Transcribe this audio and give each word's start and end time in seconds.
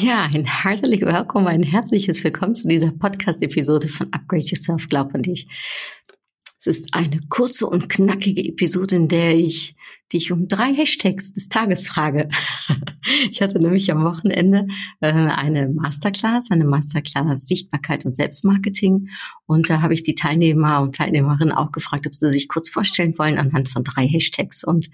Ja, 0.00 0.24
ein 0.24 0.44
herzlich 0.44 1.02
Willkommen, 1.02 1.46
ein 1.46 1.62
herzliches 1.62 2.24
Willkommen 2.24 2.56
zu 2.56 2.66
dieser 2.66 2.90
Podcast-Episode 2.90 3.86
von 3.86 4.12
Upgrade 4.12 4.44
Yourself, 4.44 4.88
glaub 4.88 5.14
an 5.14 5.22
dich. 5.22 5.46
Es 6.58 6.66
ist 6.66 6.94
eine 6.94 7.20
kurze 7.28 7.68
und 7.68 7.88
knackige 7.88 8.44
Episode, 8.44 8.96
in 8.96 9.06
der 9.06 9.36
ich 9.36 9.76
dich 10.12 10.32
um 10.32 10.48
drei 10.48 10.74
Hashtags 10.74 11.32
des 11.32 11.48
Tages 11.48 11.86
frage. 11.86 12.28
Ich 13.30 13.42
hatte 13.42 13.58
nämlich 13.58 13.92
am 13.92 14.02
Wochenende 14.02 14.66
äh, 15.00 15.12
eine 15.12 15.68
Masterclass, 15.68 16.50
eine 16.50 16.64
Masterclass 16.64 17.46
Sichtbarkeit 17.46 18.06
und 18.06 18.16
Selbstmarketing. 18.16 19.10
Und 19.44 19.68
da 19.68 19.82
habe 19.82 19.92
ich 19.92 20.02
die 20.02 20.14
Teilnehmer 20.14 20.80
und 20.80 20.94
Teilnehmerinnen 20.94 21.52
auch 21.52 21.70
gefragt, 21.70 22.06
ob 22.06 22.14
sie 22.14 22.30
sich 22.30 22.48
kurz 22.48 22.70
vorstellen 22.70 23.18
wollen 23.18 23.36
anhand 23.36 23.68
von 23.68 23.84
drei 23.84 24.08
Hashtags. 24.08 24.64
Und 24.64 24.88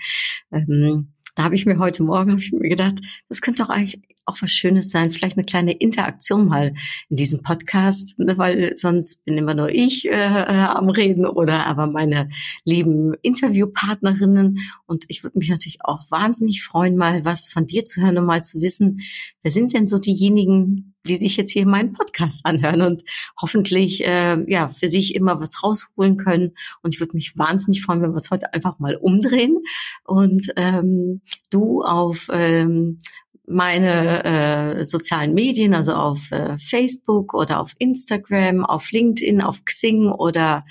ähm, 0.51 1.13
da 1.37 1.45
habe 1.45 1.55
ich 1.55 1.67
mir 1.67 1.79
heute 1.79 2.03
Morgen 2.03 2.37
ich 2.37 2.53
mir 2.53 2.69
gedacht, 2.69 3.01
das 3.29 3.41
könnte 3.41 3.63
doch 3.63 3.71
eigentlich 3.71 4.03
auch 4.31 4.41
was 4.41 4.51
Schönes 4.51 4.91
sein, 4.91 5.11
vielleicht 5.11 5.37
eine 5.37 5.45
kleine 5.45 5.73
Interaktion 5.73 6.47
mal 6.47 6.75
in 7.09 7.17
diesem 7.17 7.43
Podcast, 7.43 8.19
ne, 8.19 8.39
weil 8.39 8.77
sonst 8.77 9.25
bin 9.25 9.37
immer 9.37 9.55
nur 9.55 9.71
ich 9.71 10.07
äh, 10.07 10.11
äh, 10.11 10.67
am 10.67 10.89
Reden 10.89 11.27
oder 11.27 11.67
aber 11.67 11.87
meine 11.87 12.29
lieben 12.65 13.15
Interviewpartnerinnen. 13.23 14.59
Und 14.87 15.05
ich 15.09 15.25
würde 15.25 15.39
mich 15.39 15.51
natürlich 15.51 15.79
auch 15.83 16.11
wahnsinnig 16.11 16.63
freuen, 16.63 16.97
mal 16.97 17.25
was 17.25 17.49
von 17.49 17.67
dir 17.67 17.85
zu 17.85 18.01
hören 18.01 18.19
und 18.19 18.27
mal 18.27 18.45
zu 18.45 18.61
wissen, 18.61 19.01
wer 19.43 19.51
sind 19.51 19.75
denn 19.75 19.87
so 19.87 19.99
diejenigen, 19.99 20.95
die 21.07 21.17
sich 21.17 21.37
jetzt 21.37 21.53
hier 21.53 21.67
meinen 21.67 21.93
Podcast 21.93 22.45
anhören 22.45 22.83
und 22.83 23.03
hoffentlich 23.41 24.07
äh, 24.07 24.45
ja 24.51 24.69
für 24.69 24.89
sich 24.89 25.15
immer 25.15 25.41
was 25.41 25.63
rausholen 25.63 26.17
können. 26.17 26.53
Und 26.83 26.95
ich 26.95 27.01
würde 27.01 27.15
mich 27.15 27.39
wahnsinnig 27.39 27.83
freuen, 27.83 28.03
wenn 28.03 28.13
wir 28.13 28.17
es 28.17 28.31
heute 28.31 28.53
einfach 28.53 28.79
mal 28.79 28.97
umdrehen 28.97 29.59
und 30.05 30.53
ähm, 30.57 31.23
du 31.51 31.83
auf 31.83 32.29
ähm, 32.33 32.99
meine 33.51 34.25
äh, 34.79 34.85
sozialen 34.85 35.35
Medien, 35.35 35.75
also 35.75 35.93
auf 35.93 36.31
äh, 36.31 36.57
Facebook 36.59 37.35
oder 37.35 37.61
auf 37.61 37.75
Instagram, 37.79 38.65
auf 38.65 38.91
LinkedIn, 38.93 39.43
auf 39.43 39.65
Xing 39.65 40.07
oder 40.07 40.65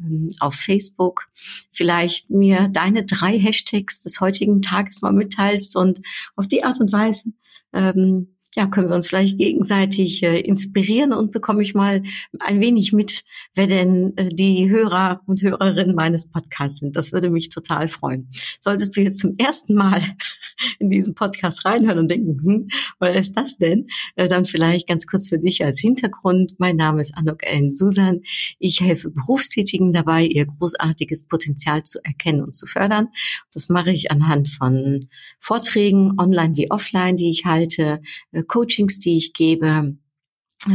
ähm, 0.00 0.28
auf 0.40 0.54
Facebook 0.54 1.28
vielleicht 1.70 2.30
mir 2.30 2.68
deine 2.68 3.04
drei 3.04 3.38
Hashtags 3.38 4.00
des 4.00 4.20
heutigen 4.20 4.62
Tages 4.62 5.00
mal 5.02 5.12
mitteilst 5.12 5.76
und 5.76 6.00
auf 6.36 6.48
die 6.48 6.64
Art 6.64 6.80
und 6.80 6.92
Weise 6.92 7.32
ähm, 7.72 8.33
ja, 8.56 8.66
können 8.66 8.88
wir 8.88 8.94
uns 8.94 9.08
vielleicht 9.08 9.36
gegenseitig 9.36 10.22
äh, 10.22 10.38
inspirieren 10.38 11.12
und 11.12 11.32
bekomme 11.32 11.62
ich 11.62 11.74
mal 11.74 12.04
ein 12.38 12.60
wenig 12.60 12.92
mit, 12.92 13.24
wer 13.54 13.66
denn 13.66 14.16
äh, 14.16 14.28
die 14.28 14.70
Hörer 14.70 15.22
und 15.26 15.42
Hörerinnen 15.42 15.96
meines 15.96 16.30
Podcasts 16.30 16.78
sind. 16.78 16.94
Das 16.94 17.12
würde 17.12 17.30
mich 17.30 17.48
total 17.48 17.88
freuen. 17.88 18.28
Solltest 18.60 18.96
du 18.96 19.00
jetzt 19.00 19.18
zum 19.18 19.32
ersten 19.38 19.74
Mal 19.74 20.00
in 20.78 20.88
diesen 20.88 21.14
Podcast 21.16 21.64
reinhören 21.64 21.98
und 21.98 22.10
denken, 22.10 22.40
hm, 22.42 22.68
was 23.00 23.16
ist 23.16 23.36
das 23.36 23.58
denn? 23.58 23.88
Äh, 24.14 24.28
dann 24.28 24.44
vielleicht 24.44 24.86
ganz 24.86 25.08
kurz 25.08 25.28
für 25.28 25.38
dich 25.38 25.64
als 25.64 25.80
Hintergrund. 25.80 26.54
Mein 26.58 26.76
Name 26.76 27.00
ist 27.00 27.16
Anok 27.16 27.42
Ellen 27.42 27.72
Susan. 27.72 28.20
Ich 28.60 28.80
helfe 28.80 29.10
Berufstätigen 29.10 29.90
dabei, 29.90 30.24
ihr 30.26 30.46
großartiges 30.46 31.26
Potenzial 31.26 31.82
zu 31.82 31.98
erkennen 32.04 32.42
und 32.42 32.54
zu 32.54 32.66
fördern. 32.66 33.08
Das 33.52 33.68
mache 33.68 33.90
ich 33.90 34.12
anhand 34.12 34.48
von 34.48 35.08
Vorträgen, 35.40 36.20
online 36.20 36.56
wie 36.56 36.70
offline, 36.70 37.16
die 37.16 37.30
ich 37.30 37.44
halte, 37.46 38.00
äh, 38.30 38.43
Coachings, 38.46 38.98
die 38.98 39.16
ich 39.16 39.32
gebe, 39.32 39.96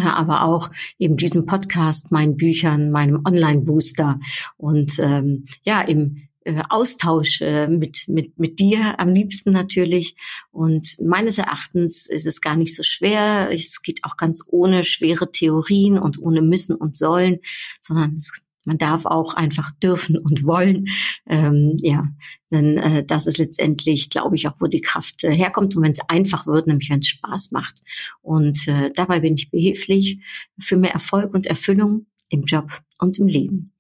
aber 0.04 0.44
auch 0.44 0.70
eben 0.98 1.18
diesem 1.18 1.46
Podcast, 1.46 2.12
meinen 2.12 2.38
Büchern, 2.38 2.92
meinem 2.92 3.22
Online-Booster 3.26 4.20
und 4.58 5.00
ähm, 5.00 5.46
ja, 5.64 5.82
im 5.82 6.30
äh, 6.46 6.64
Austausch 6.70 7.42
äh, 7.42 7.68
mit, 7.68 8.08
mit, 8.08 8.38
mit 8.40 8.60
dir 8.60 9.00
am 9.00 9.14
liebsten 9.14 9.52
natürlich. 9.52 10.16
Und 10.52 10.98
meines 11.02 11.38
Erachtens 11.38 12.08
ist 12.08 12.26
es 12.26 12.42
gar 12.42 12.56
nicht 12.56 12.76
so 12.76 12.84
schwer. 12.84 13.50
Es 13.52 13.82
geht 13.82 14.00
auch 14.04 14.16
ganz 14.16 14.44
ohne 14.48 14.84
schwere 14.84 15.32
Theorien 15.32 16.00
und 16.00 16.20
ohne 16.20 16.42
müssen 16.42 16.76
und 16.76 16.96
sollen, 16.96 17.40
sondern 17.82 18.14
es 18.14 18.42
man 18.66 18.78
darf 18.78 19.06
auch 19.06 19.34
einfach 19.34 19.72
dürfen 19.72 20.18
und 20.18 20.44
wollen. 20.44 20.88
Ähm, 21.28 21.78
ja, 21.80 22.08
denn 22.52 22.78
äh, 22.78 23.06
das 23.06 23.28
ist 23.28 23.38
letztendlich, 23.38 24.10
glaube 24.10 24.36
ich, 24.36 24.48
auch, 24.48 24.56
wo 24.60 24.66
die 24.66 24.82
Kraft 24.82 25.24
äh, 25.24 25.34
herkommt. 25.34 25.76
Und 25.76 25.84
wenn 25.84 25.94
es 25.94 26.02
einfach 26.08 26.46
wird, 26.46 26.68
nämlich 26.68 26.90
wenn 26.90 27.00
es 27.00 27.08
Spaß 27.08 27.52
macht. 27.52 27.80
Und 28.22 28.68
äh, 28.68 28.92
dabei 28.94 29.22
bin 29.22 29.36
ich 29.36 29.50
behilflich 29.50 30.20
für 30.60 30.78
mehr 30.78 30.94
Erfolg 30.94 31.34
und 31.34 31.46
Erfüllung 31.46 32.08
im 32.30 32.44
Job 32.44 32.82
und 33.00 33.18
im 33.18 33.28
Leben. 33.28 33.74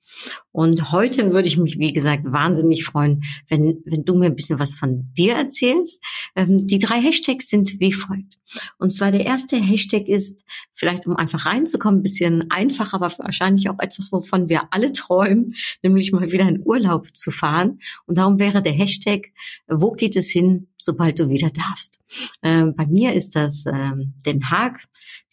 Und 0.51 0.91
heute 0.91 1.31
würde 1.31 1.47
ich 1.47 1.57
mich, 1.57 1.77
wie 1.77 1.93
gesagt, 1.93 2.23
wahnsinnig 2.25 2.83
freuen, 2.83 3.23
wenn, 3.47 3.81
wenn 3.85 4.05
du 4.05 4.15
mir 4.15 4.27
ein 4.27 4.35
bisschen 4.35 4.59
was 4.59 4.75
von 4.75 5.11
dir 5.13 5.35
erzählst. 5.35 6.03
Ähm, 6.35 6.65
die 6.65 6.79
drei 6.79 7.01
Hashtags 7.01 7.49
sind 7.49 7.79
wie 7.79 7.93
folgt. 7.93 8.39
Und 8.77 8.91
zwar 8.91 9.11
der 9.11 9.25
erste 9.25 9.57
Hashtag 9.57 10.07
ist, 10.07 10.43
vielleicht 10.73 11.05
um 11.05 11.15
einfach 11.15 11.45
reinzukommen, 11.45 11.99
ein 11.99 12.03
bisschen 12.03 12.49
einfach, 12.49 12.93
aber 12.93 13.11
wahrscheinlich 13.19 13.69
auch 13.69 13.79
etwas, 13.79 14.11
wovon 14.11 14.49
wir 14.49 14.73
alle 14.73 14.91
träumen, 14.91 15.55
nämlich 15.83 16.11
mal 16.11 16.31
wieder 16.31 16.47
in 16.47 16.61
Urlaub 16.65 17.15
zu 17.15 17.31
fahren. 17.31 17.79
Und 18.05 18.17
darum 18.17 18.39
wäre 18.39 18.61
der 18.61 18.73
Hashtag, 18.73 19.31
wo 19.67 19.91
geht 19.91 20.15
es 20.15 20.29
hin, 20.29 20.68
sobald 20.81 21.19
du 21.19 21.29
wieder 21.29 21.49
darfst? 21.49 21.99
Ähm, 22.41 22.75
bei 22.75 22.85
mir 22.87 23.13
ist 23.13 23.35
das 23.35 23.65
ähm, 23.65 24.13
Den 24.25 24.49
Haag 24.49 24.79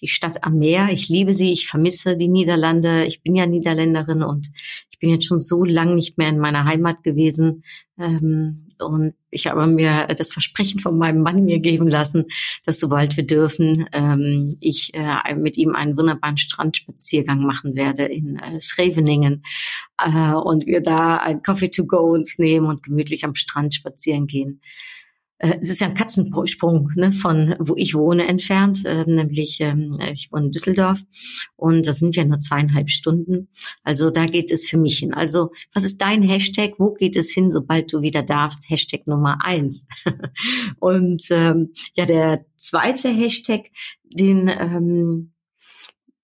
die 0.00 0.08
Stadt 0.08 0.44
am 0.44 0.58
Meer. 0.58 0.88
Ich 0.90 1.08
liebe 1.08 1.34
sie, 1.34 1.52
ich 1.52 1.66
vermisse 1.66 2.16
die 2.16 2.28
Niederlande. 2.28 3.06
Ich 3.06 3.22
bin 3.22 3.34
ja 3.34 3.46
Niederländerin 3.46 4.22
und 4.22 4.50
ich 4.90 4.98
bin 4.98 5.10
jetzt 5.10 5.26
schon 5.26 5.40
so 5.40 5.64
lang 5.64 5.94
nicht 5.94 6.18
mehr 6.18 6.28
in 6.28 6.38
meiner 6.38 6.64
Heimat 6.64 7.02
gewesen. 7.02 7.62
Ähm, 7.98 8.66
und 8.78 9.14
ich 9.30 9.46
habe 9.46 9.66
mir 9.66 10.06
das 10.06 10.30
Versprechen 10.30 10.80
von 10.80 10.98
meinem 10.98 11.22
Mann 11.22 11.44
mir 11.44 11.60
geben 11.60 11.88
lassen, 11.88 12.26
dass 12.64 12.78
sobald 12.78 13.16
wir 13.16 13.26
dürfen, 13.26 13.86
ähm, 13.92 14.54
ich 14.60 14.92
äh, 14.92 15.34
mit 15.34 15.56
ihm 15.56 15.74
einen 15.74 15.96
wunderbaren 15.96 16.36
Strandspaziergang 16.36 17.40
machen 17.40 17.74
werde 17.74 18.04
in 18.04 18.36
äh, 18.36 18.60
Scheveningen 18.60 19.42
äh, 19.98 20.32
und 20.32 20.66
wir 20.66 20.82
da 20.82 21.16
ein 21.16 21.42
Coffee 21.42 21.70
to 21.70 21.86
go 21.86 22.12
uns 22.12 22.38
nehmen 22.38 22.66
und 22.66 22.82
gemütlich 22.82 23.24
am 23.24 23.34
Strand 23.34 23.74
spazieren 23.74 24.26
gehen. 24.26 24.60
Äh, 25.38 25.58
es 25.60 25.70
ist 25.70 25.80
ja 25.80 25.88
ein 25.88 25.94
Katzensprung 25.94 26.90
ne, 26.94 27.12
von 27.12 27.54
wo 27.58 27.74
ich 27.76 27.94
wohne 27.94 28.26
entfernt, 28.26 28.84
äh, 28.84 29.04
nämlich 29.06 29.60
ähm, 29.60 29.92
ich 30.12 30.30
wohne 30.32 30.46
in 30.46 30.50
Düsseldorf 30.50 31.00
und 31.56 31.86
das 31.86 31.98
sind 31.98 32.16
ja 32.16 32.24
nur 32.24 32.40
zweieinhalb 32.40 32.90
Stunden. 32.90 33.48
Also 33.82 34.10
da 34.10 34.26
geht 34.26 34.50
es 34.50 34.68
für 34.68 34.78
mich 34.78 34.98
hin. 34.98 35.14
Also 35.14 35.50
was 35.74 35.84
ist 35.84 36.00
dein 36.00 36.22
Hashtag? 36.22 36.74
Wo 36.78 36.92
geht 36.94 37.16
es 37.16 37.30
hin, 37.30 37.50
sobald 37.50 37.92
du 37.92 38.02
wieder 38.02 38.22
darfst? 38.22 38.68
Hashtag 38.70 39.06
Nummer 39.06 39.38
eins. 39.44 39.86
und 40.80 41.22
ähm, 41.30 41.72
ja, 41.94 42.06
der 42.06 42.44
zweite 42.56 43.08
Hashtag, 43.08 43.70
den 44.04 44.48
ähm, 44.48 45.32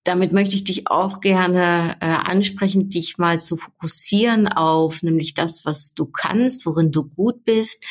damit 0.03 0.33
möchte 0.33 0.55
ich 0.55 0.65
dich 0.65 0.87
auch 0.87 1.21
gerne 1.21 1.95
äh, 2.01 2.05
ansprechen, 2.05 2.89
dich 2.89 3.17
mal 3.17 3.39
zu 3.39 3.55
fokussieren 3.55 4.49
auf 4.49 5.01
nämlich 5.01 5.33
das, 5.33 5.65
was 5.65 5.93
du 5.93 6.05
kannst, 6.05 6.65
worin 6.65 6.91
du 6.91 7.03
gut 7.05 7.45
bist, 7.45 7.81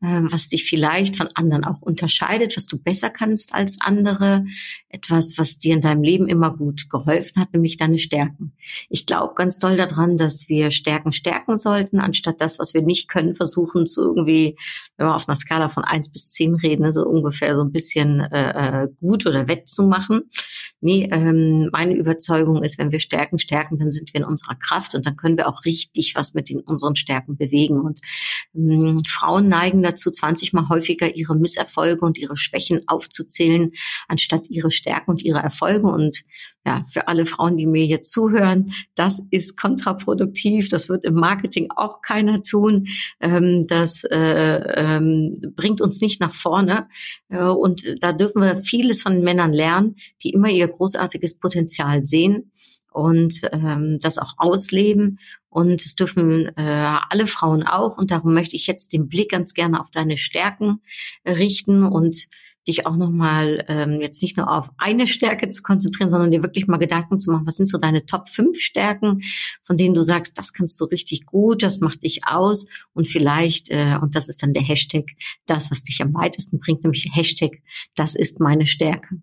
äh, 0.00 0.20
was 0.22 0.48
dich 0.48 0.64
vielleicht 0.68 1.16
von 1.16 1.28
anderen 1.34 1.64
auch 1.64 1.80
unterscheidet, 1.80 2.56
was 2.56 2.66
du 2.66 2.76
besser 2.76 3.08
kannst 3.08 3.54
als 3.54 3.78
andere, 3.80 4.44
etwas, 4.88 5.38
was 5.38 5.58
dir 5.58 5.74
in 5.74 5.80
deinem 5.80 6.02
Leben 6.02 6.26
immer 6.26 6.56
gut 6.56 6.90
geholfen 6.90 7.40
hat, 7.40 7.52
nämlich 7.52 7.76
deine 7.76 7.98
Stärken. 7.98 8.52
Ich 8.88 9.06
glaube 9.06 9.34
ganz 9.36 9.60
doll 9.60 9.76
daran, 9.76 10.16
dass 10.16 10.48
wir 10.48 10.72
Stärken 10.72 11.12
stärken 11.12 11.56
sollten, 11.56 12.00
anstatt 12.00 12.40
das, 12.40 12.58
was 12.58 12.74
wir 12.74 12.82
nicht 12.82 13.08
können, 13.08 13.34
versuchen 13.34 13.86
zu 13.86 14.02
irgendwie, 14.02 14.56
wenn 14.96 15.06
wir 15.06 15.14
auf 15.14 15.28
einer 15.28 15.36
Skala 15.36 15.68
von 15.68 15.84
eins 15.84 16.10
bis 16.10 16.32
zehn 16.32 16.56
reden, 16.56 16.90
so 16.90 17.06
ungefähr 17.06 17.54
so 17.54 17.62
ein 17.62 17.70
bisschen 17.70 18.20
äh, 18.20 18.82
äh 18.84 18.88
gut 18.98 19.26
oder 19.26 19.46
wettzumachen. 19.46 20.28
Nee, 20.80 21.08
ähm, 21.12 21.59
meine 21.72 21.94
Überzeugung 21.94 22.62
ist, 22.62 22.78
wenn 22.78 22.92
wir 22.92 23.00
Stärken 23.00 23.38
stärken, 23.38 23.76
dann 23.76 23.90
sind 23.90 24.14
wir 24.14 24.20
in 24.20 24.26
unserer 24.26 24.54
Kraft 24.54 24.94
und 24.94 25.04
dann 25.04 25.16
können 25.16 25.36
wir 25.36 25.48
auch 25.48 25.64
richtig 25.64 26.14
was 26.14 26.34
mit 26.34 26.48
den, 26.48 26.60
unseren 26.60 26.96
Stärken 26.96 27.36
bewegen. 27.36 27.80
Und 27.80 28.00
ähm, 28.54 29.00
Frauen 29.06 29.48
neigen 29.48 29.82
dazu, 29.82 30.10
20 30.10 30.52
mal 30.52 30.68
häufiger 30.68 31.14
ihre 31.14 31.36
Misserfolge 31.36 32.04
und 32.04 32.18
ihre 32.18 32.36
Schwächen 32.36 32.80
aufzuzählen, 32.86 33.72
anstatt 34.08 34.48
ihre 34.48 34.70
Stärken 34.70 35.10
und 35.10 35.22
ihre 35.22 35.40
Erfolge. 35.40 35.86
Und 35.88 36.22
ja, 36.66 36.84
für 36.92 37.08
alle 37.08 37.24
Frauen, 37.24 37.56
die 37.56 37.66
mir 37.66 37.84
hier 37.84 38.02
zuhören, 38.02 38.72
das 38.94 39.22
ist 39.30 39.58
kontraproduktiv. 39.58 40.68
Das 40.68 40.88
wird 40.88 41.04
im 41.04 41.14
Marketing 41.14 41.68
auch 41.74 42.02
keiner 42.02 42.42
tun. 42.42 42.86
Ähm, 43.20 43.66
das 43.66 44.04
äh, 44.04 44.16
ähm, 44.16 45.40
bringt 45.56 45.80
uns 45.80 46.00
nicht 46.00 46.20
nach 46.20 46.34
vorne. 46.34 46.88
Äh, 47.30 47.44
und 47.44 47.84
da 48.00 48.12
dürfen 48.12 48.42
wir 48.42 48.56
vieles 48.56 49.02
von 49.02 49.22
Männern 49.22 49.52
lernen, 49.52 49.96
die 50.22 50.30
immer 50.30 50.50
ihr 50.50 50.68
großartiges 50.68 51.38
Potenzial 51.38 52.04
sehen 52.04 52.52
und 52.92 53.40
ähm, 53.52 53.98
das 54.00 54.18
auch 54.18 54.34
ausleben. 54.36 55.18
Und 55.48 55.84
es 55.84 55.94
dürfen 55.94 56.52
äh, 56.56 56.96
alle 57.08 57.26
Frauen 57.26 57.62
auch. 57.62 57.96
Und 57.96 58.10
darum 58.10 58.34
möchte 58.34 58.54
ich 58.54 58.66
jetzt 58.66 58.92
den 58.92 59.08
Blick 59.08 59.30
ganz 59.30 59.54
gerne 59.54 59.80
auf 59.80 59.90
deine 59.90 60.16
Stärken 60.16 60.82
richten 61.26 61.84
und 61.84 62.28
dich 62.68 62.86
auch 62.86 62.96
nochmal 62.96 63.64
ähm, 63.68 64.00
jetzt 64.00 64.22
nicht 64.22 64.36
nur 64.36 64.50
auf 64.50 64.70
eine 64.78 65.06
Stärke 65.06 65.48
zu 65.48 65.62
konzentrieren, 65.62 66.10
sondern 66.10 66.30
dir 66.30 66.42
wirklich 66.42 66.66
mal 66.66 66.76
Gedanken 66.76 67.18
zu 67.18 67.30
machen, 67.30 67.46
was 67.46 67.56
sind 67.56 67.68
so 67.68 67.78
deine 67.78 68.06
Top 68.06 68.28
5 68.28 68.58
Stärken, 68.58 69.22
von 69.62 69.76
denen 69.76 69.94
du 69.94 70.02
sagst, 70.02 70.38
das 70.38 70.52
kannst 70.52 70.80
du 70.80 70.84
richtig 70.84 71.26
gut, 71.26 71.62
das 71.62 71.80
macht 71.80 72.02
dich 72.02 72.26
aus 72.26 72.66
und 72.92 73.08
vielleicht, 73.08 73.70
äh, 73.70 73.96
und 74.00 74.14
das 74.14 74.28
ist 74.28 74.42
dann 74.42 74.52
der 74.52 74.62
Hashtag, 74.62 75.04
das, 75.46 75.70
was 75.70 75.82
dich 75.82 76.00
am 76.02 76.14
weitesten 76.14 76.60
bringt, 76.60 76.84
nämlich 76.84 77.08
Hashtag, 77.12 77.62
das 77.94 78.14
ist 78.14 78.40
meine 78.40 78.66
Stärke. 78.66 79.22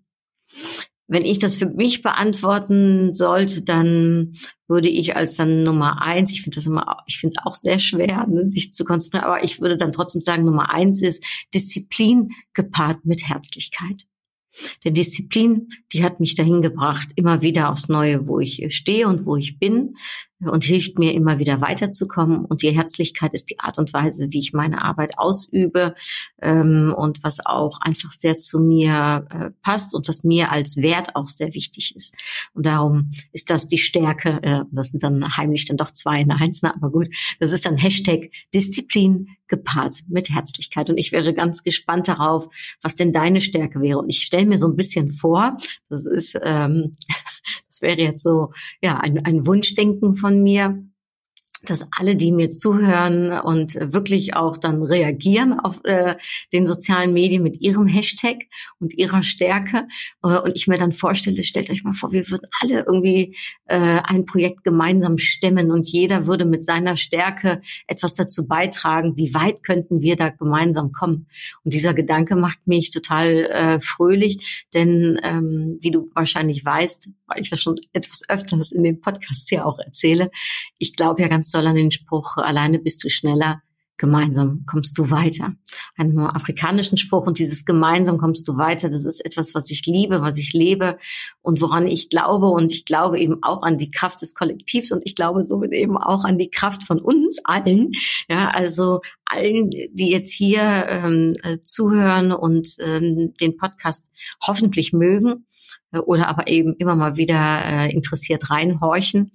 Wenn 1.08 1.24
ich 1.24 1.38
das 1.38 1.56
für 1.56 1.66
mich 1.66 2.02
beantworten 2.02 3.14
sollte, 3.14 3.62
dann 3.62 4.34
würde 4.68 4.90
ich 4.90 5.16
als 5.16 5.36
dann 5.36 5.64
Nummer 5.64 6.02
eins, 6.02 6.32
ich 6.32 6.42
finde 6.42 6.56
das 6.56 6.66
immer, 6.66 6.98
ich 7.06 7.18
finde 7.18 7.36
es 7.38 7.46
auch 7.46 7.54
sehr 7.54 7.78
schwer, 7.78 8.26
ne, 8.26 8.44
sich 8.44 8.74
zu 8.74 8.84
konzentrieren, 8.84 9.24
aber 9.24 9.42
ich 9.42 9.60
würde 9.60 9.78
dann 9.78 9.92
trotzdem 9.92 10.20
sagen, 10.20 10.44
Nummer 10.44 10.70
eins 10.70 11.00
ist 11.00 11.24
Disziplin 11.54 12.30
gepaart 12.52 13.06
mit 13.06 13.26
Herzlichkeit. 13.26 14.04
Der 14.84 14.90
Disziplin, 14.90 15.68
die 15.92 16.04
hat 16.04 16.20
mich 16.20 16.34
dahin 16.34 16.62
gebracht, 16.62 17.10
immer 17.16 17.42
wieder 17.42 17.70
aufs 17.70 17.88
Neue, 17.88 18.26
wo 18.26 18.40
ich 18.40 18.66
stehe 18.74 19.08
und 19.08 19.24
wo 19.24 19.36
ich 19.36 19.58
bin 19.58 19.94
und 20.40 20.64
hilft 20.64 20.98
mir 20.98 21.14
immer 21.14 21.38
wieder 21.38 21.60
weiterzukommen. 21.60 22.44
Und 22.44 22.62
die 22.62 22.70
Herzlichkeit 22.70 23.34
ist 23.34 23.50
die 23.50 23.58
Art 23.58 23.78
und 23.78 23.92
Weise, 23.92 24.28
wie 24.30 24.38
ich 24.38 24.52
meine 24.52 24.82
Arbeit 24.82 25.18
ausübe 25.18 25.94
ähm, 26.40 26.94
und 26.96 27.24
was 27.24 27.44
auch 27.44 27.80
einfach 27.80 28.12
sehr 28.12 28.36
zu 28.36 28.60
mir 28.60 29.26
äh, 29.30 29.50
passt 29.62 29.94
und 29.94 30.08
was 30.08 30.22
mir 30.22 30.52
als 30.52 30.76
Wert 30.76 31.16
auch 31.16 31.28
sehr 31.28 31.54
wichtig 31.54 31.94
ist. 31.96 32.14
Und 32.54 32.66
darum 32.66 33.10
ist 33.32 33.50
das 33.50 33.66
die 33.66 33.78
Stärke. 33.78 34.40
Äh, 34.42 34.62
das 34.70 34.90
sind 34.90 35.02
dann 35.02 35.36
heimlich 35.36 35.66
dann 35.66 35.76
doch 35.76 35.90
zwei 35.90 36.20
in 36.20 36.30
eins, 36.30 36.62
ne? 36.62 36.74
aber 36.74 36.90
gut. 36.90 37.08
Das 37.40 37.52
ist 37.52 37.66
dann 37.66 37.76
Hashtag 37.76 38.30
Disziplin 38.54 39.28
gepaart 39.48 40.02
mit 40.08 40.30
Herzlichkeit. 40.30 40.90
Und 40.90 40.98
ich 40.98 41.10
wäre 41.10 41.34
ganz 41.34 41.64
gespannt 41.64 42.06
darauf, 42.06 42.48
was 42.82 42.94
denn 42.94 43.12
deine 43.12 43.40
Stärke 43.40 43.80
wäre. 43.80 43.98
Und 43.98 44.10
ich 44.10 44.22
stelle 44.22 44.46
mir 44.46 44.58
so 44.58 44.68
ein 44.68 44.76
bisschen 44.76 45.10
vor, 45.10 45.56
das 45.88 46.04
ist, 46.04 46.38
ähm, 46.42 46.94
das 47.68 47.82
wäre 47.82 48.00
jetzt 48.00 48.22
so 48.22 48.52
ja 48.82 48.98
ein, 48.98 49.24
ein 49.24 49.46
Wunschdenken 49.46 50.14
von 50.14 50.27
von 50.28 50.42
mir, 50.42 50.84
dass 51.64 51.86
alle, 51.90 52.16
die 52.16 52.32
mir 52.32 52.50
zuhören 52.50 53.32
und 53.32 53.74
wirklich 53.74 54.34
auch 54.36 54.56
dann 54.56 54.82
reagieren 54.82 55.58
auf 55.58 55.80
äh, 55.84 56.16
den 56.52 56.66
sozialen 56.66 57.12
Medien 57.12 57.42
mit 57.42 57.60
ihrem 57.60 57.88
Hashtag 57.88 58.36
und 58.78 58.94
ihrer 58.94 59.22
Stärke 59.22 59.88
äh, 60.22 60.36
und 60.38 60.54
ich 60.54 60.68
mir 60.68 60.78
dann 60.78 60.92
vorstelle, 60.92 61.42
stellt 61.42 61.70
euch 61.70 61.84
mal 61.84 61.92
vor, 61.92 62.12
wir 62.12 62.30
würden 62.30 62.48
alle 62.62 62.84
irgendwie 62.86 63.36
äh, 63.66 64.00
ein 64.04 64.24
Projekt 64.24 64.64
gemeinsam 64.64 65.18
stemmen 65.18 65.70
und 65.70 65.88
jeder 65.88 66.26
würde 66.26 66.44
mit 66.44 66.64
seiner 66.64 66.96
Stärke 66.96 67.60
etwas 67.86 68.14
dazu 68.14 68.46
beitragen. 68.46 69.16
Wie 69.16 69.34
weit 69.34 69.62
könnten 69.62 70.00
wir 70.00 70.16
da 70.16 70.30
gemeinsam 70.30 70.92
kommen? 70.92 71.26
Und 71.64 71.74
dieser 71.74 71.94
Gedanke 71.94 72.36
macht 72.36 72.66
mich 72.66 72.90
total 72.90 73.46
äh, 73.46 73.80
fröhlich, 73.80 74.66
denn 74.74 75.18
ähm, 75.22 75.78
wie 75.80 75.90
du 75.90 76.10
wahrscheinlich 76.14 76.64
weißt, 76.64 77.10
weil 77.26 77.42
ich 77.42 77.50
das 77.50 77.60
schon 77.60 77.76
etwas 77.92 78.22
öfters 78.28 78.72
in 78.72 78.82
den 78.82 79.00
Podcasts 79.00 79.50
ja 79.50 79.64
auch 79.64 79.78
erzähle, 79.78 80.30
ich 80.78 80.94
glaube 80.94 81.22
ja 81.22 81.28
ganz 81.28 81.47
ganz 81.52 81.66
an 81.66 81.74
den 81.74 81.90
Spruch, 81.90 82.36
alleine 82.36 82.78
bist 82.78 83.02
du 83.04 83.08
schneller, 83.08 83.62
gemeinsam 83.96 84.64
kommst 84.66 84.96
du 84.96 85.10
weiter. 85.10 85.54
Einen 85.96 86.20
afrikanischen 86.20 86.96
Spruch 86.98 87.26
und 87.26 87.40
dieses 87.40 87.64
gemeinsam 87.64 88.18
kommst 88.18 88.46
du 88.46 88.56
weiter, 88.56 88.88
das 88.88 89.04
ist 89.04 89.24
etwas, 89.24 89.56
was 89.56 89.70
ich 89.70 89.86
liebe, 89.86 90.20
was 90.20 90.38
ich 90.38 90.52
lebe 90.52 90.98
und 91.42 91.60
woran 91.60 91.88
ich 91.88 92.10
glaube 92.10 92.46
und 92.46 92.70
ich 92.70 92.84
glaube 92.84 93.18
eben 93.18 93.42
auch 93.42 93.62
an 93.62 93.76
die 93.76 93.90
Kraft 93.90 94.22
des 94.22 94.34
Kollektivs 94.34 94.92
und 94.92 95.02
ich 95.04 95.16
glaube 95.16 95.42
somit 95.42 95.72
eben 95.72 95.96
auch 95.96 96.24
an 96.24 96.38
die 96.38 96.50
Kraft 96.50 96.84
von 96.84 97.00
uns 97.00 97.40
allen. 97.44 97.90
Ja, 98.28 98.50
also 98.50 99.00
allen, 99.24 99.70
die 99.70 100.10
jetzt 100.10 100.32
hier 100.32 100.62
ähm, 100.62 101.34
äh, 101.42 101.58
zuhören 101.58 102.30
und 102.30 102.76
ähm, 102.78 103.34
den 103.40 103.56
Podcast 103.56 104.12
hoffentlich 104.46 104.92
mögen 104.92 105.46
äh, 105.92 105.98
oder 105.98 106.28
aber 106.28 106.46
eben 106.46 106.74
immer 106.74 106.94
mal 106.94 107.16
wieder 107.16 107.64
äh, 107.64 107.92
interessiert 107.92 108.48
reinhorchen 108.48 109.32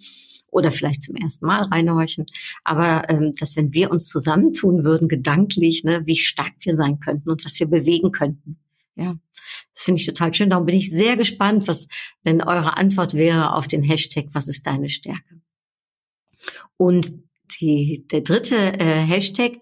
oder 0.53 0.71
vielleicht 0.71 1.03
zum 1.03 1.15
ersten 1.15 1.45
Mal 1.45 1.61
reinhorchen. 1.61 2.25
Aber 2.63 3.09
ähm, 3.09 3.33
dass 3.39 3.55
wenn 3.55 3.73
wir 3.73 3.91
uns 3.91 4.07
zusammentun 4.07 4.83
würden, 4.83 5.07
gedanklich, 5.07 5.83
ne, 5.83 6.03
wie 6.05 6.15
stark 6.15 6.53
wir 6.61 6.75
sein 6.75 6.99
könnten 6.99 7.29
und 7.29 7.45
was 7.45 7.59
wir 7.59 7.67
bewegen 7.67 8.11
könnten. 8.11 8.57
Ja, 8.95 9.15
das 9.73 9.83
finde 9.83 9.99
ich 9.99 10.05
total 10.05 10.33
schön. 10.33 10.49
Darum 10.49 10.65
bin 10.65 10.75
ich 10.75 10.91
sehr 10.91 11.17
gespannt, 11.17 11.67
was 11.67 11.87
denn 12.25 12.41
eure 12.41 12.77
Antwort 12.77 13.15
wäre 13.15 13.55
auf 13.55 13.67
den 13.67 13.81
Hashtag, 13.81 14.27
was 14.33 14.47
ist 14.47 14.67
deine 14.67 14.89
Stärke? 14.89 15.41
Und 16.77 17.11
die, 17.59 18.05
der 18.11 18.21
dritte 18.21 18.55
äh, 18.55 19.01
Hashtag, 19.01 19.53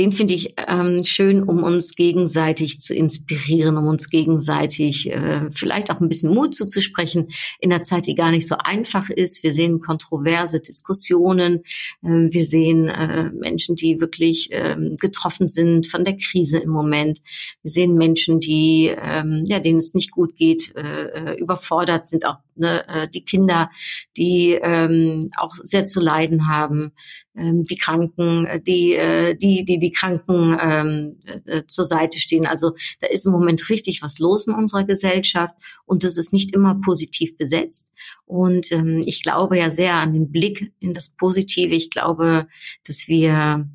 den 0.00 0.12
finde 0.12 0.32
ich 0.32 0.54
ähm, 0.66 1.04
schön, 1.04 1.42
um 1.42 1.62
uns 1.62 1.94
gegenseitig 1.94 2.80
zu 2.80 2.94
inspirieren, 2.94 3.76
um 3.76 3.86
uns 3.86 4.08
gegenseitig 4.08 5.10
äh, 5.10 5.50
vielleicht 5.50 5.90
auch 5.90 6.00
ein 6.00 6.08
bisschen 6.08 6.32
Mut 6.32 6.54
zuzusprechen 6.54 7.28
in 7.58 7.70
einer 7.70 7.82
Zeit, 7.82 8.06
die 8.06 8.14
gar 8.14 8.30
nicht 8.30 8.48
so 8.48 8.56
einfach 8.56 9.10
ist. 9.10 9.42
Wir 9.42 9.52
sehen 9.52 9.80
kontroverse 9.80 10.60
Diskussionen, 10.60 11.64
äh, 12.02 12.08
wir 12.30 12.46
sehen 12.46 12.88
äh, 12.88 13.28
Menschen, 13.32 13.76
die 13.76 14.00
wirklich 14.00 14.50
äh, 14.52 14.74
getroffen 14.98 15.48
sind 15.48 15.86
von 15.86 16.02
der 16.02 16.16
Krise 16.16 16.60
im 16.60 16.70
Moment. 16.70 17.18
Wir 17.62 17.70
sehen 17.70 17.94
Menschen, 17.94 18.40
die 18.40 18.86
äh, 18.86 19.44
ja, 19.44 19.60
denen 19.60 19.80
es 19.80 19.92
nicht 19.92 20.12
gut 20.12 20.34
geht, 20.34 20.74
äh, 20.76 21.32
äh, 21.32 21.38
überfordert 21.38 22.06
sind, 22.06 22.24
auch 22.24 22.38
ne, 22.56 22.88
äh, 22.88 23.06
die 23.06 23.22
Kinder, 23.22 23.70
die 24.16 24.58
ähm, 24.62 25.28
auch 25.36 25.54
sehr 25.62 25.84
zu 25.84 26.00
leiden 26.00 26.48
haben 26.48 26.92
ähm, 27.36 27.64
die 27.64 27.76
Kranken, 27.76 28.46
äh, 28.46 28.60
die, 28.60 28.94
äh, 28.94 29.34
die, 29.34 29.64
die, 29.64 29.78
die 29.78 29.89
Kranken 29.92 30.56
ähm, 30.60 31.20
äh, 31.46 31.62
zur 31.66 31.84
Seite 31.84 32.18
stehen. 32.18 32.46
Also 32.46 32.74
da 33.00 33.06
ist 33.06 33.26
im 33.26 33.32
Moment 33.32 33.68
richtig 33.68 34.02
was 34.02 34.18
los 34.18 34.46
in 34.46 34.54
unserer 34.54 34.84
Gesellschaft 34.84 35.54
und 35.86 36.04
es 36.04 36.16
ist 36.16 36.32
nicht 36.32 36.54
immer 36.54 36.80
positiv 36.80 37.36
besetzt. 37.36 37.92
Und 38.26 38.72
ähm, 38.72 39.02
ich 39.04 39.22
glaube 39.22 39.58
ja 39.58 39.70
sehr 39.70 39.94
an 39.94 40.12
den 40.12 40.30
Blick 40.30 40.72
in 40.80 40.94
das 40.94 41.08
Positive. 41.10 41.74
Ich 41.74 41.90
glaube, 41.90 42.46
dass 42.84 43.08
wir 43.08 43.68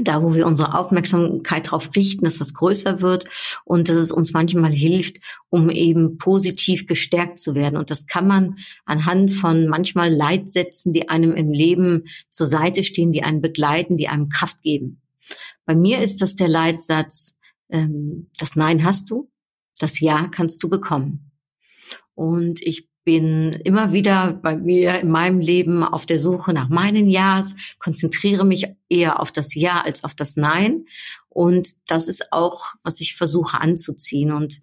da, 0.00 0.22
wo 0.22 0.34
wir 0.34 0.46
unsere 0.46 0.74
Aufmerksamkeit 0.74 1.68
darauf 1.68 1.94
richten, 1.96 2.24
dass 2.24 2.38
das 2.38 2.54
größer 2.54 3.00
wird 3.00 3.26
und 3.64 3.88
dass 3.88 3.96
es 3.96 4.12
uns 4.12 4.32
manchmal 4.32 4.72
hilft, 4.72 5.18
um 5.48 5.70
eben 5.70 6.18
positiv 6.18 6.86
gestärkt 6.86 7.38
zu 7.38 7.54
werden. 7.54 7.76
Und 7.76 7.90
das 7.90 8.06
kann 8.06 8.26
man 8.26 8.56
anhand 8.84 9.30
von 9.30 9.68
manchmal 9.68 10.12
Leitsätzen, 10.12 10.92
die 10.92 11.08
einem 11.08 11.34
im 11.34 11.50
Leben 11.50 12.04
zur 12.30 12.46
Seite 12.46 12.82
stehen, 12.82 13.12
die 13.12 13.22
einen 13.22 13.40
begleiten, 13.40 13.96
die 13.96 14.08
einem 14.08 14.28
Kraft 14.28 14.62
geben. 14.62 15.00
Bei 15.64 15.74
mir 15.74 16.00
ist 16.00 16.22
das 16.22 16.36
der 16.36 16.48
Leitsatz, 16.48 17.38
ähm, 17.68 18.30
das 18.38 18.56
Nein 18.56 18.84
hast 18.84 19.10
du, 19.10 19.30
das 19.78 20.00
Ja 20.00 20.28
kannst 20.28 20.62
du 20.62 20.68
bekommen. 20.68 21.32
Und 22.14 22.62
ich 22.62 22.88
bin 23.04 23.52
immer 23.64 23.92
wieder 23.92 24.32
bei 24.32 24.56
mir 24.56 24.98
in 24.98 25.10
meinem 25.10 25.38
Leben 25.38 25.84
auf 25.84 26.06
der 26.06 26.18
Suche 26.18 26.52
nach 26.52 26.68
meinen 26.68 27.08
Ja's, 27.08 27.54
konzentriere 27.78 28.44
mich 28.44 28.66
eher 28.88 29.20
auf 29.20 29.30
das 29.30 29.54
Ja 29.54 29.82
als 29.82 30.02
auf 30.02 30.14
das 30.14 30.36
Nein. 30.36 30.86
Und 31.28 31.74
das 31.86 32.08
ist 32.08 32.32
auch, 32.32 32.74
was 32.82 33.00
ich 33.00 33.14
versuche 33.14 33.60
anzuziehen. 33.60 34.32
Und 34.32 34.60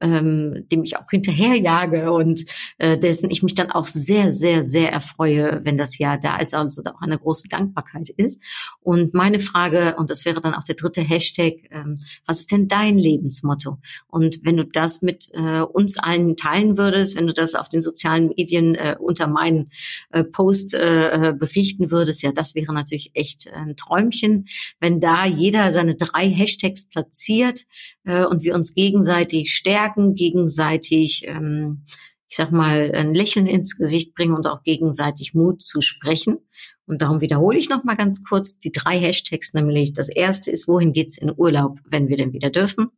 ähm, 0.00 0.66
dem 0.70 0.84
ich 0.84 0.96
auch 0.96 1.10
hinterherjage 1.10 2.12
und 2.12 2.44
äh, 2.78 2.98
dessen 2.98 3.30
ich 3.30 3.42
mich 3.42 3.54
dann 3.54 3.70
auch 3.70 3.86
sehr, 3.86 4.32
sehr, 4.32 4.62
sehr 4.62 4.92
erfreue, 4.92 5.60
wenn 5.64 5.76
das 5.76 5.98
Jahr 5.98 6.18
da 6.18 6.38
ist, 6.38 6.54
also 6.54 6.82
auch 6.82 7.00
eine 7.00 7.18
große 7.18 7.48
Dankbarkeit 7.48 8.08
ist. 8.10 8.42
Und 8.80 9.14
meine 9.14 9.40
Frage, 9.40 9.96
und 9.96 10.10
das 10.10 10.24
wäre 10.24 10.40
dann 10.40 10.54
auch 10.54 10.64
der 10.64 10.76
dritte 10.76 11.02
Hashtag, 11.02 11.54
ähm, 11.70 11.98
was 12.26 12.40
ist 12.40 12.52
denn 12.52 12.68
dein 12.68 12.98
Lebensmotto? 12.98 13.78
Und 14.06 14.44
wenn 14.44 14.56
du 14.56 14.64
das 14.64 15.02
mit 15.02 15.28
äh, 15.32 15.60
uns 15.60 15.98
allen 15.98 16.36
teilen 16.36 16.78
würdest, 16.78 17.16
wenn 17.16 17.26
du 17.26 17.32
das 17.32 17.54
auf 17.54 17.68
den 17.68 17.80
sozialen 17.80 18.28
Medien 18.36 18.74
äh, 18.74 18.96
unter 18.98 19.26
meinen 19.26 19.70
äh, 20.10 20.24
Post 20.24 20.74
äh, 20.74 21.34
berichten 21.36 21.90
würdest, 21.90 22.22
ja, 22.22 22.32
das 22.32 22.54
wäre 22.54 22.72
natürlich 22.72 23.10
echt 23.14 23.52
ein 23.52 23.76
Träumchen, 23.76 24.46
wenn 24.80 25.00
da 25.00 25.26
jeder 25.26 25.72
seine 25.72 25.96
drei 25.96 26.28
Hashtags 26.28 26.88
platziert 26.88 27.60
äh, 28.08 28.24
und 28.24 28.42
wir 28.42 28.54
uns 28.54 28.74
gegenseitig 28.74 29.54
stärken 29.54 30.14
gegenseitig, 30.14 31.24
ähm, 31.26 31.84
ich 32.28 32.36
sag 32.36 32.50
mal, 32.50 32.90
ein 32.94 33.14
Lächeln 33.14 33.46
ins 33.46 33.76
Gesicht 33.76 34.14
bringen 34.14 34.34
und 34.34 34.46
auch 34.46 34.62
gegenseitig 34.62 35.34
Mut 35.34 35.60
zu 35.60 35.82
sprechen. 35.82 36.38
Und 36.86 37.02
darum 37.02 37.20
wiederhole 37.20 37.58
ich 37.58 37.68
noch 37.68 37.84
mal 37.84 37.96
ganz 37.96 38.24
kurz 38.24 38.58
die 38.58 38.72
drei 38.72 38.98
Hashtags, 38.98 39.52
nämlich 39.52 39.92
das 39.92 40.08
erste 40.08 40.50
ist, 40.50 40.66
wohin 40.66 40.94
geht's 40.94 41.18
in 41.18 41.32
Urlaub, 41.36 41.78
wenn 41.84 42.08
wir 42.08 42.16
denn 42.16 42.32
wieder 42.32 42.48
dürfen? 42.48 42.88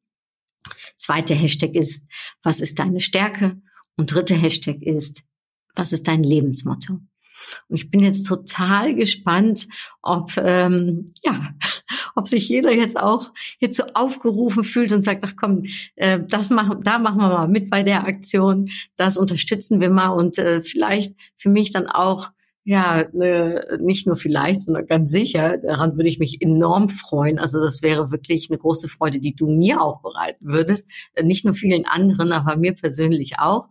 Zweite 0.97 1.35
Hashtag 1.35 1.75
ist, 1.75 2.09
was 2.45 2.61
ist 2.61 2.79
deine 2.79 3.01
Stärke? 3.01 3.61
Und 3.97 4.15
dritte 4.15 4.35
Hashtag 4.35 4.81
ist, 4.81 5.25
Was 5.75 5.93
ist 5.93 6.09
dein 6.09 6.23
Lebensmotto? 6.23 7.01
Und 7.69 7.77
ich 7.77 7.91
bin 7.91 8.01
jetzt 8.01 8.27
total 8.27 8.95
gespannt, 8.95 9.67
ob 10.03 10.37
ähm, 10.37 11.11
ja, 11.25 11.55
ob 12.15 12.29
sich 12.29 12.49
jeder 12.49 12.73
jetzt 12.73 12.99
auch 12.99 13.33
hierzu 13.59 13.85
aufgerufen 13.95 14.65
fühlt 14.65 14.93
und 14.93 15.03
sagt, 15.03 15.25
ach 15.25 15.35
komm, 15.37 15.65
äh, 15.97 16.21
das 16.27 16.51
machen, 16.51 16.81
da 16.83 16.99
machen 16.99 17.19
wir 17.19 17.29
mal 17.29 17.49
mit 17.49 17.71
bei 17.71 17.83
der 17.83 18.07
Aktion, 18.07 18.69
das 18.97 19.17
unterstützen 19.17 19.81
wir 19.81 19.91
mal 19.91 20.09
und 20.09 20.39
äh, 20.39 20.63
vielleicht 20.63 21.15
für 21.37 21.51
mich 21.51 21.73
dann 21.73 21.87
auch 21.87 22.31
ja, 22.63 23.07
ne, 23.13 23.79
nicht 23.81 24.07
nur 24.07 24.17
vielleicht, 24.17 24.63
sondern 24.63 24.87
ganz 24.87 25.11
sicher, 25.11 25.57
daran 25.57 25.97
würde 25.97 26.09
ich 26.09 26.19
mich 26.19 26.43
enorm 26.43 26.91
freuen. 26.91 27.39
Also 27.39 27.59
das 27.59 27.83
wäre 27.83 28.13
wirklich 28.13 28.51
eine 28.51 28.59
große 28.59 28.87
Freude, 28.87 29.19
die 29.19 29.35
du 29.35 29.49
mir 29.49 29.81
auch 29.81 30.03
bereiten 30.03 30.47
würdest. 30.47 30.91
Nicht 31.21 31.47
nur 31.47 31.55
vielen 31.55 31.87
anderen, 31.87 32.33
aber 32.33 32.57
mir 32.57 32.75
persönlich 32.75 33.39
auch 33.39 33.69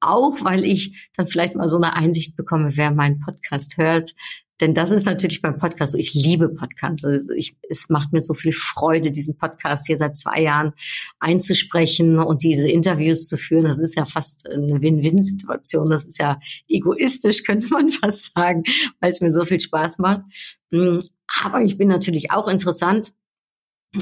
auch 0.00 0.44
weil 0.44 0.64
ich 0.64 1.10
dann 1.16 1.26
vielleicht 1.26 1.54
mal 1.54 1.68
so 1.68 1.76
eine 1.76 1.94
Einsicht 1.94 2.36
bekomme, 2.36 2.76
wer 2.76 2.90
meinen 2.90 3.18
Podcast 3.18 3.76
hört. 3.76 4.14
Denn 4.60 4.74
das 4.74 4.90
ist 4.90 5.04
natürlich 5.04 5.42
beim 5.42 5.58
Podcast 5.58 5.92
so. 5.92 5.98
Ich 5.98 6.14
liebe 6.14 6.48
Podcasts. 6.48 7.04
Also 7.04 7.32
ich, 7.32 7.56
es 7.68 7.88
macht 7.88 8.12
mir 8.12 8.22
so 8.22 8.34
viel 8.34 8.52
Freude, 8.52 9.10
diesen 9.10 9.36
Podcast 9.36 9.86
hier 9.86 9.96
seit 9.96 10.16
zwei 10.16 10.40
Jahren 10.40 10.72
einzusprechen 11.18 12.18
und 12.18 12.42
diese 12.42 12.70
Interviews 12.70 13.28
zu 13.28 13.36
führen. 13.36 13.64
Das 13.64 13.78
ist 13.78 13.96
ja 13.96 14.04
fast 14.04 14.48
eine 14.48 14.80
Win-Win-Situation. 14.80 15.90
Das 15.90 16.06
ist 16.06 16.18
ja 16.18 16.40
egoistisch, 16.68 17.42
könnte 17.44 17.68
man 17.68 17.90
fast 17.90 18.32
sagen, 18.34 18.64
weil 19.00 19.10
es 19.10 19.20
mir 19.20 19.32
so 19.32 19.44
viel 19.44 19.60
Spaß 19.60 19.98
macht. 19.98 20.22
Mm, 20.70 20.98
aber 21.42 21.62
ich 21.62 21.76
bin 21.76 21.88
natürlich 21.88 22.30
auch 22.30 22.48
interessant 22.48 23.12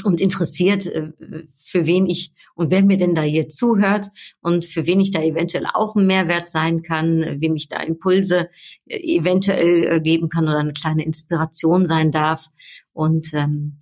und 0.03 0.21
interessiert, 0.21 0.87
äh, 0.87 1.13
für 1.55 1.87
wen 1.87 2.07
ich 2.07 2.33
und 2.55 2.71
wer 2.71 2.85
mir 2.85 2.97
denn 2.97 3.15
da 3.15 3.23
hier 3.23 3.49
zuhört 3.49 4.07
und 4.41 4.65
für 4.65 4.87
wen 4.87 5.01
ich 5.01 5.11
da 5.11 5.21
eventuell 5.21 5.67
auch 5.73 5.97
ein 5.97 6.07
Mehrwert 6.07 6.49
sein 6.49 6.83
kann, 6.83 7.41
wem 7.41 7.57
ich 7.57 7.69
da 7.69 7.81
Impulse 7.81 8.49
äh, 8.87 8.99
eventuell 8.99 9.97
äh, 9.97 10.01
geben 10.01 10.29
kann 10.29 10.45
oder 10.45 10.59
eine 10.59 10.73
kleine 10.73 11.05
Inspiration 11.05 11.87
sein 11.87 12.11
darf. 12.11 12.47
Und 12.93 13.35
ähm, 13.35 13.79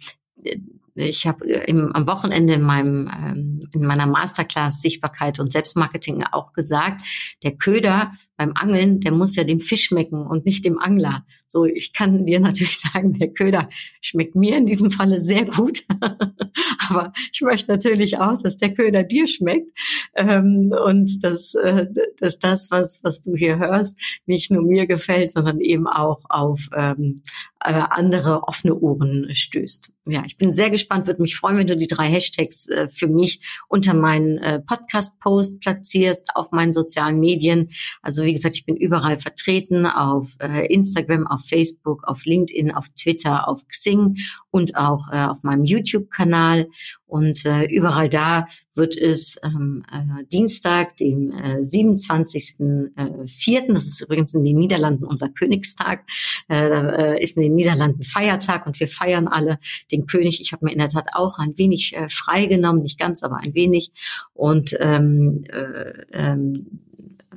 ich 0.95 1.27
habe 1.27 1.65
am 1.69 2.07
Wochenende 2.07 2.55
in 2.55 2.63
meinem 2.63 3.09
ähm, 3.09 3.61
in 3.75 3.87
meiner 3.87 4.07
Masterclass 4.07 4.83
Sichtbarkeit 4.83 5.39
und 5.39 5.53
Selbstmarketing 5.53 6.23
auch 6.33 6.53
gesagt, 6.53 7.03
der 7.43 7.53
Köder 7.57 8.13
beim 8.43 8.53
Angeln, 8.57 8.99
der 8.99 9.13
muss 9.13 9.37
ja 9.37 9.45
dem 9.45 9.61
Fisch 9.61 9.85
schmecken 9.85 10.27
und 10.27 10.45
nicht 10.45 10.65
dem 10.65 10.79
Angler. 10.79 11.25
So, 11.47 11.65
ich 11.65 11.93
kann 11.93 12.27
dir 12.27 12.41
natürlich 12.41 12.79
sagen, 12.93 13.13
der 13.13 13.29
Köder 13.29 13.69
schmeckt 14.01 14.35
mir 14.35 14.57
in 14.57 14.67
diesem 14.67 14.91
Falle 14.91 15.21
sehr 15.21 15.45
gut. 15.45 15.85
Aber 16.89 17.13
ich 17.33 17.41
möchte 17.43 17.71
natürlich 17.71 18.19
auch, 18.19 18.37
dass 18.37 18.57
der 18.57 18.73
Köder 18.73 19.05
dir 19.05 19.27
schmeckt 19.27 19.71
ähm, 20.17 20.73
und 20.85 21.23
dass, 21.23 21.55
äh, 21.55 21.87
dass 22.19 22.39
das, 22.39 22.71
was, 22.71 23.05
was 23.05 23.23
du 23.23 23.37
hier 23.37 23.59
hörst, 23.59 23.99
nicht 24.27 24.51
nur 24.51 24.63
mir 24.63 24.87
gefällt, 24.87 25.31
sondern 25.31 25.61
eben 25.61 25.87
auch 25.87 26.25
auf 26.29 26.69
ähm, 26.75 27.21
äh, 27.65 27.83
andere 27.91 28.43
offene 28.45 28.75
Ohren 28.75 29.33
stößt. 29.33 29.93
Ja, 30.07 30.23
ich 30.27 30.37
bin 30.37 30.53
sehr 30.53 30.71
gespannt, 30.71 31.07
würde 31.07 31.23
mich 31.23 31.37
freuen, 31.37 31.59
wenn 31.59 31.67
du 31.69 31.77
die 31.77 31.87
drei 31.87 32.09
Hashtags 32.09 32.69
äh, 32.69 32.89
für 32.89 33.07
mich 33.07 33.41
unter 33.69 33.95
meinen 33.95 34.39
äh, 34.39 34.59
Podcast-Post 34.61 35.61
platzierst 35.61 36.31
auf 36.35 36.51
meinen 36.51 36.73
sozialen 36.73 37.21
Medien. 37.21 37.71
Also 38.01 38.25
wie 38.25 38.32
gesagt, 38.33 38.57
ich 38.57 38.67
bin 38.67 38.77
überall 38.77 39.19
vertreten 39.19 39.87
auf 39.87 40.37
äh, 40.41 40.67
Instagram, 40.73 41.27
auf 41.27 41.43
Facebook, 41.47 42.05
auf 42.05 42.25
LinkedIn, 42.25 42.73
auf 42.73 42.89
Twitter, 42.91 43.49
auf 43.49 43.67
Xing 43.69 44.17
und 44.51 44.77
auch 44.77 45.13
äh, 45.13 45.25
auf 45.25 45.43
meinem 45.43 45.65
YouTube-Kanal. 45.65 46.69
Und 47.07 47.45
äh, 47.45 47.65
überall 47.65 48.09
da 48.09 48.47
wird 48.75 48.97
es 48.97 49.39
ähm, 49.45 49.85
äh, 49.93 50.25
Dienstag, 50.25 50.97
dem 50.97 51.31
äh, 51.31 51.59
27.04., 51.59 52.93
äh, 52.97 53.67
das 53.69 53.87
ist 53.87 54.01
übrigens 54.01 54.33
in 54.35 54.45
den 54.45 54.57
Niederlanden 54.57 55.05
unser 55.05 55.29
Königstag, 55.29 56.07
äh, 56.49 56.57
äh, 56.57 57.23
ist 57.23 57.37
in 57.37 57.43
den 57.43 57.55
Niederlanden 57.55 58.03
Feiertag 58.03 58.67
und 58.67 58.81
wir 58.81 58.89
feiern 58.89 59.29
alle 59.29 59.59
den 59.91 60.07
König. 60.07 60.41
Ich 60.41 60.53
habe 60.53 60.65
mir 60.65 60.73
in 60.73 60.79
der 60.79 60.89
Tat 60.89 61.09
auch 61.13 61.39
ein 61.39 61.59
wenig 61.59 61.95
äh, 61.95 62.09
freigenommen, 62.09 62.83
nicht 62.83 62.99
ganz, 62.99 63.23
aber 63.23 63.37
ein 63.37 63.55
wenig. 63.55 63.93
Und 64.33 64.75
ähm, 64.81 65.45
äh, 65.51 65.93
ähm, 66.13 66.81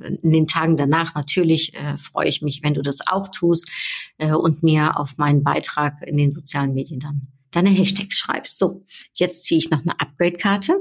in 0.00 0.30
den 0.30 0.46
Tagen 0.46 0.76
danach 0.76 1.14
natürlich 1.14 1.74
äh, 1.74 1.96
freue 1.98 2.28
ich 2.28 2.42
mich, 2.42 2.62
wenn 2.62 2.74
du 2.74 2.82
das 2.82 3.06
auch 3.06 3.28
tust 3.28 3.70
äh, 4.18 4.32
und 4.32 4.62
mir 4.62 4.98
auf 4.98 5.18
meinen 5.18 5.42
Beitrag 5.42 6.02
in 6.02 6.16
den 6.16 6.32
sozialen 6.32 6.74
Medien 6.74 7.00
dann 7.00 7.28
deine 7.50 7.70
Hashtags 7.70 8.18
schreibst. 8.18 8.58
So, 8.58 8.84
jetzt 9.14 9.44
ziehe 9.44 9.58
ich 9.58 9.70
noch 9.70 9.80
eine 9.80 9.98
Upgrade-Karte. 9.98 10.74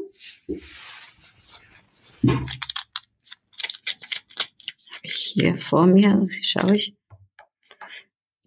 Hier 5.03 5.55
vor 5.55 5.85
mir, 5.85 6.27
schaue 6.41 6.75
ich. 6.75 6.95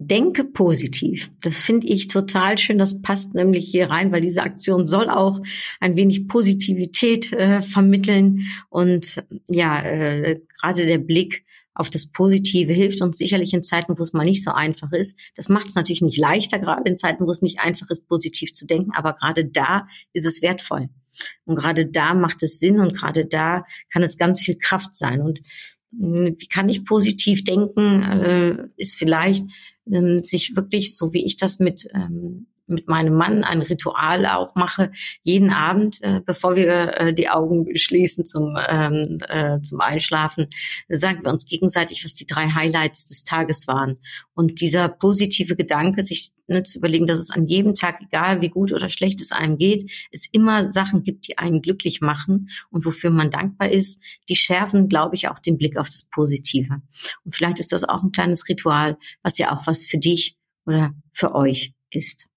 Denke 0.01 0.45
positiv. 0.45 1.31
Das 1.41 1.59
finde 1.59 1.89
ich 1.89 2.07
total 2.07 2.57
schön. 2.57 2.79
Das 2.79 3.03
passt 3.03 3.35
nämlich 3.35 3.69
hier 3.69 3.91
rein, 3.91 4.13
weil 4.13 4.21
diese 4.21 4.43
Aktion 4.43 4.87
soll 4.87 5.11
auch 5.11 5.41
ein 5.81 5.97
wenig 5.97 6.29
Positivität 6.29 7.33
äh, 7.33 7.63
vermitteln. 7.63 8.43
Und 8.69 9.25
ja, 9.49 9.83
äh, 9.83 10.41
gerade 10.61 10.87
der 10.87 10.99
Blick 10.99 11.45
auf 11.75 11.91
das 11.91 12.07
Positive 12.07 12.73
hilft 12.73 13.01
uns 13.03 13.19
sicherlich 13.19 13.55
in 13.55 13.63
Zeiten, 13.63 13.99
wo 13.99 14.03
es 14.03 14.13
mal 14.13 14.25
nicht 14.25 14.45
so 14.45 14.51
einfach 14.53 14.93
ist. 14.93 15.19
Das 15.37 15.49
macht 15.49 15.69
es 15.69 15.75
natürlich 15.75 16.03
nicht 16.03 16.19
leichter, 16.19 16.59
gerade 16.59 16.89
in 16.89 16.97
Zeiten, 16.97 17.27
wo 17.27 17.31
es 17.31 17.43
nicht 17.43 17.61
einfach 17.61 17.89
ist, 17.91 18.09
positiv 18.09 18.53
zu 18.53 18.67
denken. 18.67 18.93
Aber 18.93 19.15
gerade 19.15 19.47
da 19.47 19.87
ist 20.13 20.27
es 20.27 20.43
wertvoll. 20.43 20.91
Und 21.45 21.57
gerade 21.57 21.87
da 21.87 22.15
macht 22.15 22.43
es 22.43 22.59
Sinn 22.61 22.81
und 22.81 22.95
gerade 22.95 23.27
da 23.27 23.65
kann 23.93 24.03
es 24.03 24.19
ganz 24.19 24.41
viel 24.41 24.57
Kraft 24.57 24.95
sein. 24.95 25.21
Und 25.21 25.41
hm, 25.97 26.37
wie 26.39 26.49
kann 26.49 26.69
ich 26.69 26.85
positiv 26.85 27.45
denken, 27.45 28.03
äh, 28.03 28.69
ist 28.77 28.97
vielleicht 28.97 29.45
ähm, 29.91 30.23
sich 30.23 30.57
wirklich, 30.57 30.97
so 30.97 31.13
wie 31.13 31.25
ich 31.25 31.37
das 31.37 31.59
mit 31.59 31.89
ähm, 31.95 32.47
mit 32.69 32.89
meinem 32.89 33.15
Mann 33.15 33.45
ein 33.45 33.63
Ritual 33.63 34.27
auch 34.27 34.55
mache, 34.55 34.93
jeden 35.23 35.51
Abend, 35.51 36.03
äh, 36.03 36.21
bevor 36.25 36.57
wir 36.57 36.99
äh, 36.99 37.15
die 37.15 37.29
Augen 37.29 37.77
schließen 37.77 38.25
zum, 38.25 38.57
ähm, 38.69 39.19
äh, 39.29 39.61
zum 39.63 39.81
Einschlafen, 39.81 40.49
sagen 40.89 41.25
wir 41.25 41.33
uns 41.33 41.47
gegenseitig, 41.47 42.05
was 42.05 42.15
die 42.15 42.27
drei 42.27 42.49
Highlights 42.51 43.07
des 43.07 43.25
Tages 43.25 43.67
waren. 43.67 43.99
Und 44.35 44.61
dieser 44.61 44.89
positive 44.89 45.57
Gedanke, 45.57 46.03
sich 46.03 46.31
ne, 46.47 46.63
zu 46.63 46.79
überlegen, 46.79 47.07
dass 47.07 47.19
es 47.19 47.31
an 47.31 47.47
jedem 47.47 47.75
Tag, 47.75 48.01
egal 48.03 48.41
wie 48.41 48.49
gut 48.49 48.73
oder 48.73 48.89
schlecht 48.89 49.21
es 49.21 49.33
einem 49.33 49.59
geht, 49.59 49.91
es 50.11 50.29
immer 50.31 50.73
Sachen 50.73 51.03
gibt, 51.03 51.29
die 51.29 51.39
einen 51.39 51.63
glücklich 51.63 52.01
machen 52.01 52.51
und 52.71 52.85
wofür 52.85 53.11
man 53.11 53.31
dankbar 53.31 53.71
ist, 53.71 54.03
die 54.29 54.37
schärfen, 54.37 54.89
glaube 54.89 55.17
ich, 55.17 55.29
auch 55.29 55.39
den 55.39 55.59
Blick 55.59 55.77
auf 55.77 55.89
das 55.89 56.05
Positive. 56.05 56.83
Und 57.25 57.35
vielleicht 57.35 57.61
ist 57.61 57.73
das 57.73 57.85
auch 57.85 58.03
ein 58.03 58.13
kleines 58.13 58.49
Ritual, 58.49 58.97
was 59.23 59.39
ja 59.39 59.53
auch 59.53 59.67
was 59.67 59.85
für 59.85 59.99
dich 59.99 60.37
oder 60.67 60.95
für 61.13 61.35
euch 61.35 61.73
ist. 61.91 62.29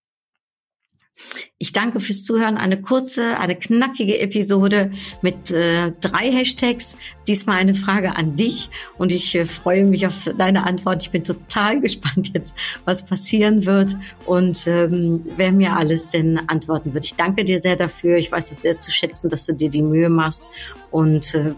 Ich 1.57 1.73
danke 1.73 1.99
fürs 1.99 2.23
Zuhören. 2.23 2.57
Eine 2.57 2.81
kurze, 2.81 3.37
eine 3.37 3.55
knackige 3.55 4.19
Episode 4.19 4.91
mit 5.21 5.51
äh, 5.51 5.91
drei 6.01 6.31
Hashtags. 6.31 6.97
Diesmal 7.27 7.57
eine 7.57 7.75
Frage 7.75 8.15
an 8.15 8.35
dich 8.35 8.69
und 8.97 9.11
ich 9.11 9.35
äh, 9.35 9.45
freue 9.45 9.85
mich 9.85 10.07
auf 10.07 10.29
deine 10.37 10.65
Antwort. 10.65 11.03
Ich 11.03 11.11
bin 11.11 11.23
total 11.23 11.79
gespannt 11.81 12.31
jetzt, 12.33 12.55
was 12.85 13.05
passieren 13.05 13.65
wird 13.65 13.95
und 14.25 14.65
ähm, 14.67 15.19
wer 15.37 15.51
mir 15.51 15.75
alles 15.77 16.09
denn 16.09 16.39
antworten 16.47 16.93
wird. 16.93 17.05
Ich 17.05 17.15
danke 17.15 17.43
dir 17.43 17.59
sehr 17.59 17.75
dafür. 17.75 18.17
Ich 18.17 18.31
weiß 18.31 18.51
es 18.51 18.63
sehr 18.63 18.77
zu 18.77 18.91
schätzen, 18.91 19.29
dass 19.29 19.45
du 19.45 19.53
dir 19.53 19.69
die 19.69 19.83
Mühe 19.83 20.09
machst 20.09 20.45
und 20.89 21.35
äh, 21.35 21.53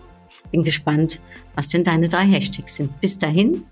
bin 0.51 0.63
gespannt, 0.63 1.20
was 1.55 1.70
denn 1.70 1.84
deine 1.84 2.10
drei 2.10 2.25
Hashtags 2.25 2.75
sind. 2.75 3.00
Bis 3.00 3.17
dahin, 3.17 3.63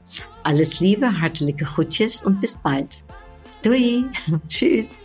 alles 0.44 0.80
Liebe, 0.80 1.20
hartliche 1.20 1.54
Groetjes 1.54 2.24
und 2.24 2.42
bis 2.42 2.56
bald. 2.56 3.04
Dui, 3.64 4.06
tschüss. 4.48 5.00